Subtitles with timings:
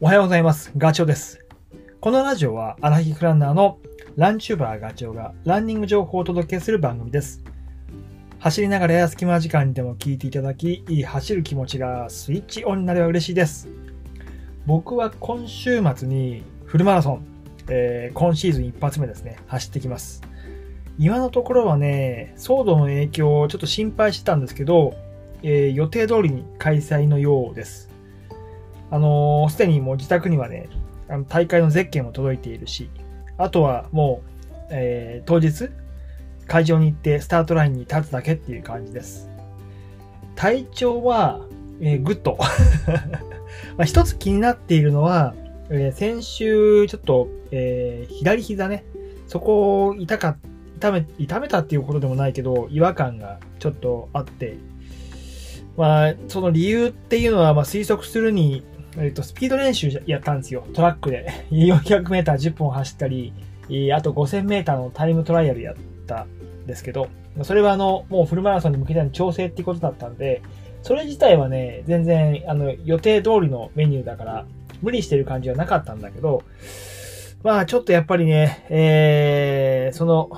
[0.00, 0.70] おはようございます。
[0.76, 1.44] ガチョウです。
[2.00, 3.80] このラジオはアラヒフランナーの
[4.14, 7.42] ランチューバーガチョウがランニング情報をお届けする番組です。
[8.38, 13.66] 走りながらや隙間時間にでも聞いていただき、いい走る気持ちがスイッチオンになれば嬉しいです。
[14.66, 17.26] 僕は今週末にフルマラソン、
[17.68, 20.22] えー今シーズン一発目ですね、走ってきます。
[20.96, 24.94] 今のところはね、騒動の影響をちょっと心配してたんですけど、
[25.42, 27.97] えー予定通りに開催のようです。
[28.90, 30.68] あのーすでにもう自宅にはね、
[31.08, 32.90] あの大会のゼッケンも届いているし、
[33.36, 35.70] あとはもう、えー当日、
[36.46, 39.28] 会場に行ってスタートラインに立つだけっていう感じです。
[40.34, 41.40] 体調は、
[41.80, 42.38] えーグッド。
[43.76, 45.34] まあ一つ気になっているのは、
[45.70, 48.84] えー先週ちょっと、えー左膝ね、
[49.26, 50.36] そこを痛か、
[50.76, 54.56] 痛め、痛めたっていうことでもないけど、違和感がちょっとあって、
[55.76, 58.64] まあ、その理由っていうのは、まあ推測するに、
[58.96, 60.66] えっと、スピード練習やったんですよ。
[60.74, 61.28] トラックで。
[61.50, 63.32] 400メーター10分走ったり、
[63.92, 65.74] あと5000メーターのタイムトライアルやっ
[66.06, 67.08] たんですけど、
[67.42, 70.42] それはあの、もうフルマラソンに向けての調整っていうことだったんで、
[70.82, 74.46] それ自体はね、全然、あの、予定通りのメニューだから、
[74.82, 76.42] 無理してる感じはなかったんだけど、
[77.42, 80.30] まあ、ちょっとやっぱりね、えー、その、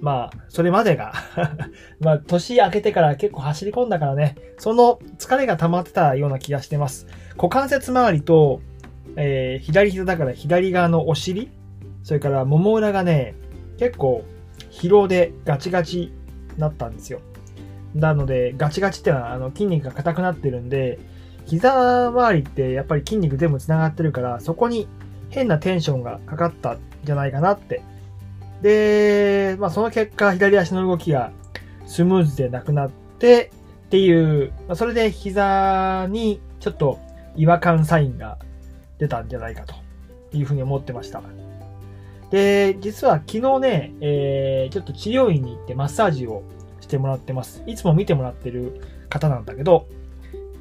[0.00, 1.12] まあ、それまでが、
[2.00, 7.06] まあ、年明けてから結構走り込んだからね、その疲れが溜まってたような気がしてます。
[7.36, 8.60] 股関節周りと、
[9.16, 11.50] えー左膝だから左側のお尻、
[12.02, 13.34] それからもも裏がね、
[13.78, 14.24] 結構
[14.70, 16.12] 疲労でガチガチに
[16.58, 17.20] なったんですよ。
[17.94, 20.98] なので、ガチガチってのはあの筋肉が硬くなってるんで、
[21.46, 24.88] 膝周りってやっぱり筋肉全部繋がってるから、そこに
[25.30, 27.82] 変なテンションがかかったんじゃないかなって。
[28.62, 31.32] で、まあその結果、左足の動きが
[31.86, 33.50] スムーズでなくなって、
[33.86, 36.98] っていう、まあそれで膝にちょっと
[37.36, 38.38] 違和感サインが
[38.98, 39.74] 出たんじゃないかと
[40.32, 41.22] いうふうに思ってました。
[42.30, 46.42] で、実は昨日ね、えー、ちょっと治療院に行ってマッサージを
[46.80, 47.62] してもらってます。
[47.66, 48.80] いつも見てもらってる
[49.10, 49.86] 方なんだけど、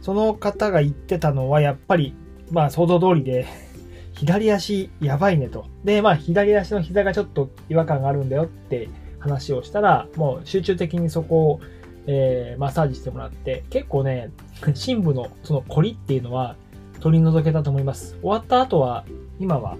[0.00, 2.14] その方が言ってたのはやっぱり、
[2.50, 3.46] まあ想像通りで、
[4.14, 5.66] 左足やばいねと。
[5.84, 8.88] で、まあ左足の膝がちょっと違和感があるんだよって
[9.20, 11.60] 話をしたら、もう集中的にそこを、
[12.06, 14.30] えーマッサージしてもらって、結構ね、
[14.74, 16.56] 深部のそのコリっていうのは
[17.00, 18.16] 取り除けたと思います。
[18.20, 19.04] 終わった後は、
[19.38, 19.76] 今は、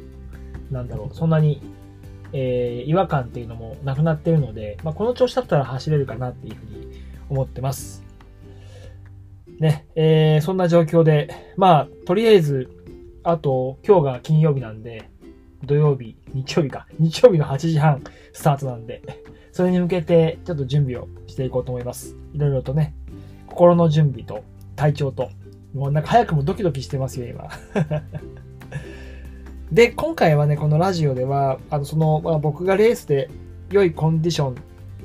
[0.70, 1.62] なんだろう、そんなに、
[2.32, 8.04] えー違和感っていうのもなくなってるので、まあ、この調子だったら走れるかなっていうふうに思ってます。
[9.58, 12.70] ね、えーそんな状況で、まあ、とりあえず、
[13.22, 15.10] あと、今日が金曜日なんで、
[15.64, 18.02] 土曜日、日曜日か、日曜日の8時半
[18.32, 19.02] スタートなんで、
[19.52, 22.16] それに向けてちょっと準備をしていこうと思います。
[22.32, 22.94] いろいろとね、
[23.46, 24.42] 心の準備と
[24.76, 25.30] 体調と、
[25.74, 27.48] もうなんか早くもドキドキしてますよ、今。
[29.72, 33.30] で、今回はね、このラジオでは、あの、その、まあ、僕がレースで
[33.70, 34.56] 良いコンディション、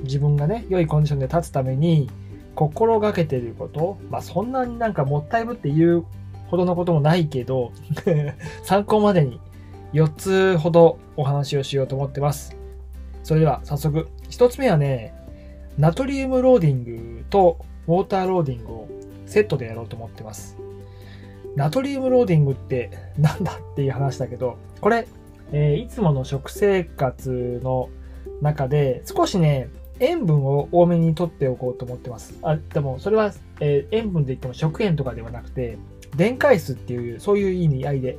[0.02, 2.10] 自分がね、良いコンディションで立つために、
[2.56, 6.04] 心がけてること、まあ、そんなになんかもったいぶって言う
[6.48, 7.70] ほどのこともないけど、
[8.64, 9.40] 参考までに
[9.92, 12.56] 4つほどお話をしようと思ってます。
[13.22, 15.14] それでは早速、1つ目はね、
[15.78, 18.88] ナトリウムローディングとウォーターローディングを
[19.26, 20.56] セットでやろうと思ってます。
[21.54, 25.06] ナトリウムローディングって なんだっていう話だけど、これ、
[25.52, 27.88] えーいつもの食生活の
[28.42, 29.68] 中で少しね、
[30.00, 32.38] 塩分を多めに取っておこうと思ってます。
[32.42, 35.78] あ、でもそれは、えー塩分で言っても食塩とかではなくて、
[36.16, 38.18] 電解質っていう、そういう意味合いで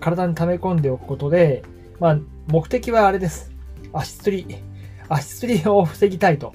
[0.00, 1.62] 体に溜め込んでおくことで、
[2.00, 2.18] まあ、
[2.48, 3.52] 目的はあれです。
[3.92, 4.46] 足つり。
[5.08, 6.52] 足つりを防ぎたいと。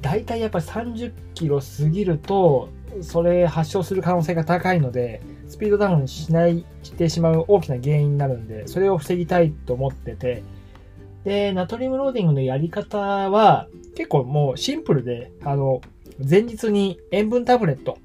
[0.00, 2.70] 大体やっぱり30キロ過ぎると、
[3.02, 10.42] それ発症する可能性が高いので、スピードダウンしない、してしまう大きな原因になるんで、それを防ぎたいと思ってて、
[11.24, 15.80] で、ナトリウムローディングのやり方は、結構もうシンプルで、あの、
[16.18, 17.98] 前日に塩分タブレット、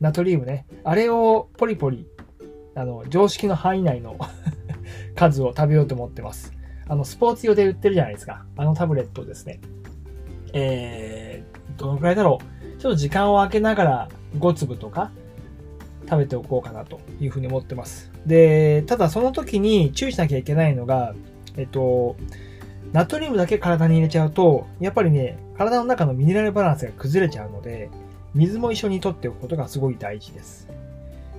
[0.00, 2.06] ナトリウムね、あれをポリポリ、
[2.74, 4.16] あの、常識の範囲内の
[5.14, 6.52] 数を食べようと思ってます。
[6.88, 8.44] あの、スポーツ用で売ってるじゃないですか。
[8.56, 9.60] あのタブレットですね。
[10.52, 12.59] えー、どのくらいだろう。
[12.80, 15.10] ちょっと時間を空けながら5粒とか
[16.08, 18.10] 食べておこうかなというふうに思ってます。
[18.26, 21.14] で、ただその時に注意しなきゃいけないのが、
[21.56, 22.16] えっと、
[22.92, 27.90] ナトリウムだけ体に入れちゃうと、やっぱりね、体の中のミネラルバランスが崩れちゃうので、
[28.34, 30.66] 水も一緒に取っておくことがすごい大事です。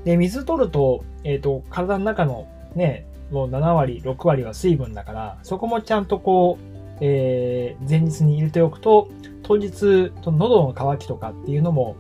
[0.05, 9.09] で、水取ると、えっ、と、体の中のね、もう7割、6割は水分だから、そこもちゃんとこう、えー前日に入れておくと、
[9.51, 11.97] 当日、の喉の渇きとかっていうのも、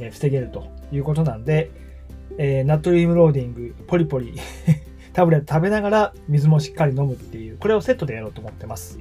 [0.00, 1.70] え防げるということなんで、
[2.38, 4.34] えー、ナトリウムローディング、ポリポリ、
[5.14, 8.98] タブレット食べながら水もしっかり飲むっていう、これをセットでやろうと思ってます。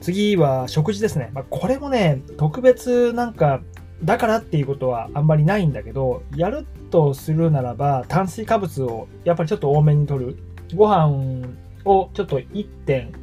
[0.00, 1.30] 次は食事ですね。
[1.34, 3.60] まあ、これもね、特別なんか、
[4.02, 10.38] だからっていうことはあんまりないんだけど、やるとするならば、炭水化物をやっぱりちょっと多めに取る。
[10.74, 11.46] ご飯
[11.84, 13.21] をちょっと1.5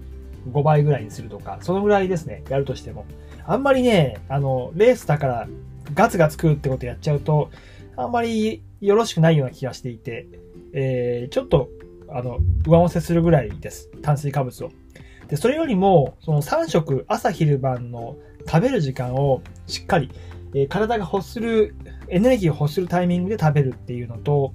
[0.50, 3.06] 5倍ぐらいにするとか、そのぐらいですね、やるとしても。
[3.46, 5.48] あんまりね、あの、レースだから
[5.94, 7.50] ガツガツ食うってことやっちゃうと、
[7.96, 10.28] あんまりよろしくないような気がしていて、
[10.74, 11.70] えー、ちょっと、
[12.10, 13.90] あの、上乗せするぐらいです。
[14.02, 14.72] 炭水化物を。
[15.28, 18.16] で、それよりも、その3食、朝昼晩の
[18.48, 20.10] 食べる時間をしっかり、
[20.54, 21.76] えー、体が欲する、
[22.08, 24.54] エネルギーを欲するタイミングで食べるっていうのと、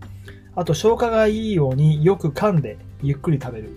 [0.57, 3.71] あと消化がいいようによく噛んでゆっくり食べる。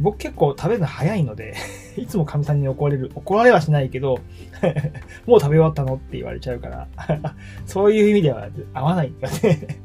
[0.00, 1.54] 僕結構食べるの早いので
[1.96, 3.10] いつも神さんに怒られる。
[3.14, 4.18] 怒られはしないけど
[5.26, 6.88] もう食べ終わったのって言われちゃうから
[7.66, 9.78] そういう意味では合わないんだね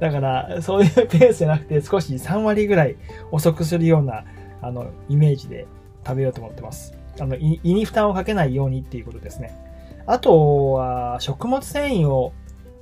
[0.00, 2.96] だから、そういうペースじゃなくて少し3割ぐらい
[3.30, 4.24] 遅くするような
[4.62, 5.66] あの、イメージで
[6.06, 6.94] 食べようと思ってます。
[7.20, 9.54] あの、胃に負担をかけないようにっていうことですね。
[10.06, 12.32] あとは、食物繊維を、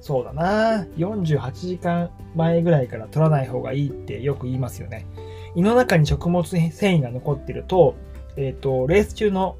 [0.00, 5.06] そうだな、48時間前ぐらいから取らない方がいいってよく言いますよね。
[5.55, 7.94] 胃の中に食物繊維が残ってると、
[8.37, 9.56] えっ、ー、と、レース中の、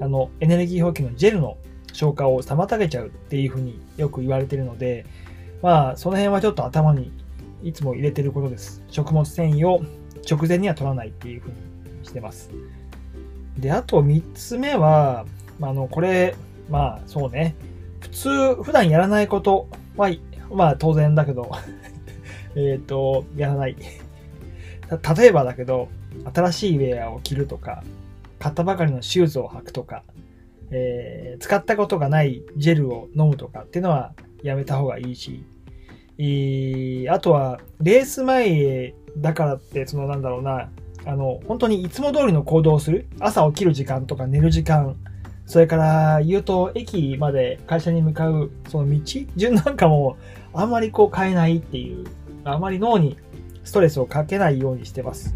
[0.00, 1.56] あの、エネルギー補給のジェルの
[1.92, 5.06] 消化を妨げちゃうっていうふうによく言われてるので、
[5.62, 7.12] まあ、その辺はちょっと頭に
[7.62, 8.82] いつも入れてることです。
[8.88, 9.82] 食物繊維を
[10.28, 11.56] 直前には取らないっていうふうに
[12.04, 12.50] してます。
[13.58, 15.24] で、あと3つ目は、
[15.58, 16.36] まああの、これ、
[16.70, 17.56] まあそうね、
[18.00, 20.10] 普通、普段やらないことは、
[20.52, 21.50] まあ当然だけど
[22.54, 23.76] えっと、やらない。
[24.90, 25.88] 例えばだけど、
[26.32, 27.84] 新しいウェアを着るとか、
[28.38, 30.02] 買ったばかりのシューズを履くとか、
[30.70, 34.12] えー、使ったことがないジェルを飲むとかっていうのは
[34.42, 35.44] やめた方がいいし、
[36.18, 40.70] えー、あとは、レース前だからって、そのなんだろうな、
[41.04, 43.06] あの、本当にいつも通りの行動をする。
[43.20, 44.96] 朝起きる時間とか寝る時間、
[45.48, 49.00] それから言うと駅まで会社に向かうその道
[49.34, 50.18] 順なんかも
[50.52, 52.06] あんまりこう変えないっていう、
[52.44, 53.16] あんまり脳に
[53.68, 55.34] ストレスをかけないようにしてます。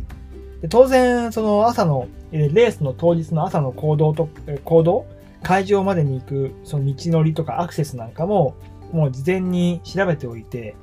[0.62, 4.28] で当然、その朝の、レースの当日の朝の行動と、
[4.64, 5.06] 行動
[5.42, 8.54] 会場までに行くその道のりとかアクセスなんかも、
[8.92, 10.74] もう事前に調べておいて、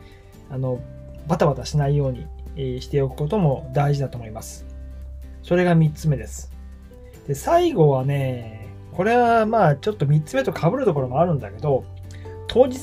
[0.50, 0.80] あの、
[1.28, 4.66] バタバタしないようにしておくことも大事だと思います。
[5.42, 6.52] それが3つ目です。
[7.28, 11.84] で、最後はね、これはまあちょっと3つ目と被るところもあるんだけど、
[12.48, 12.76] 当日、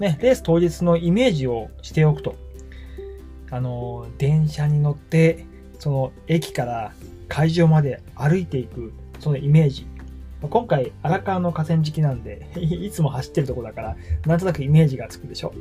[0.00, 2.34] ね、レース当日のイメージをしておくと、
[3.52, 5.44] あの、電車に乗って、
[5.78, 6.92] その駅から
[7.28, 9.86] 会場まで歩いていく、そのイメージ。
[10.40, 13.96] 今回、荒川の河川敷なんで いつも走ってるとこだから、
[14.26, 15.52] なんとなくイメージがつくでしょ。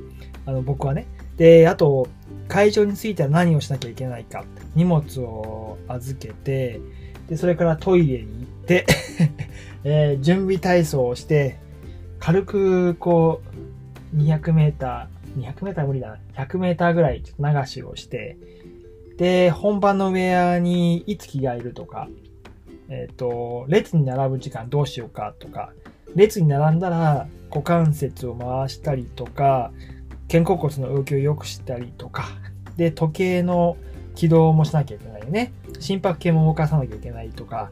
[0.45, 1.05] あの、僕はね。
[1.37, 2.07] で、あと、
[2.47, 4.45] 会場に着いたら何をしなきゃいけないか。
[4.73, 6.79] 荷物を預けて、
[7.27, 8.85] で、それからトイレに行って
[9.83, 11.57] えー、準備体操をして、
[12.19, 13.41] 軽く、こ
[14.13, 16.17] う、200メーター、200メーター無理だな。
[16.45, 18.37] 100メーターぐらいちょっと流しをして、
[19.17, 22.07] で、本番のウェアにいつ着替えるとか、
[22.89, 25.73] えっ、ー、と、列に並ぶ時間どうしようかとか、
[26.15, 29.71] 列に並んだら股関節を回したりとか、
[30.29, 32.25] 肩甲骨の動きを良くしたりとか、
[32.77, 33.77] で、時計の
[34.15, 35.53] 起動もしなきゃいけないよね。
[35.79, 37.71] 心拍計も動かさなきゃいけないとか、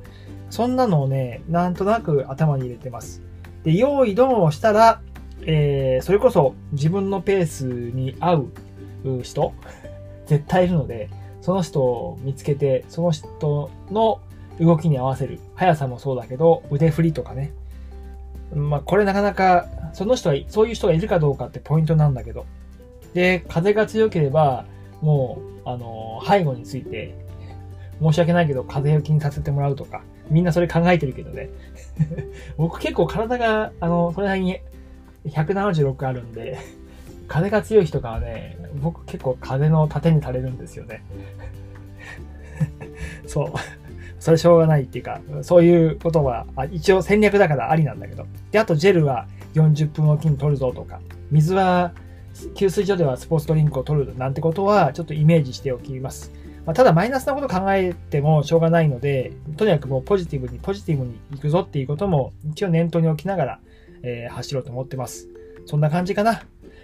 [0.50, 3.22] そんなのをね、なんとなく頭に入れてます。
[3.64, 5.02] で、用意ドンをしたら、
[5.46, 9.54] えー、それこそ自分のペースに合う人、
[10.26, 11.10] 絶対いるので、
[11.42, 14.22] その人を見つけて、その人の
[14.60, 15.40] 動きに合わせる。
[15.56, 17.54] 速さもそうだけど、腕振りとかね。
[18.54, 22.46] まあ、これなかなか、その人は、そういう人がいるかどうかってポイントなんだけど。
[23.14, 24.66] で、風が強ければ、
[25.02, 27.16] もう、あの、背後について、
[28.02, 31.50] 申し訳ないけど、風よきにさせてもらうとか、みんなそれ考えてるけどね。
[32.58, 34.60] 僕結構体が、あの、それなりに
[35.30, 36.58] 176あるんで、
[37.28, 41.04] 風が強い人からね、僕結構風の盾にされるんですよね。
[43.28, 43.54] そう。
[44.20, 48.26] それしょうがないっていうか、そういうことは、あ一応戦略だからありなんだけど。
[48.52, 51.00] で、あとジェルは40分おきに取るぞとか、
[51.32, 51.94] 水は
[52.56, 56.32] 給水所ではスポーツドリンクを取るなんてことはちょっとイメージしておきます。
[56.66, 63.60] まあ、ただマイナスなこと考えてもしょうがないので、とにかくもうポジティブにポジティブに行くぞっていうことも一応念頭に置きながら、
[64.04, 65.28] えー、走ろうと思ってます。
[65.66, 66.44] そんな感じかな。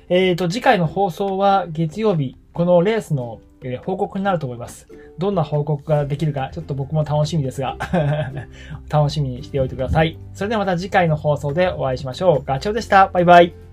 [0.09, 4.87] えっ、ー、と、次回の放送は月曜日、このレースのえ報告になると思います。
[5.17, 7.77] どんな報告ができるか、ちょっと僕も楽しみですが
[8.89, 10.17] 楽しみにしておいてください。
[10.33, 12.43] それではまた次回の放送でお会いしましょう。
[12.43, 13.07] ガチョウでした。
[13.07, 13.64] バイバイ。